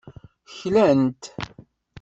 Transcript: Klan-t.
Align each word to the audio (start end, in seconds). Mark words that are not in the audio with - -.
Klan-t. 0.55 1.23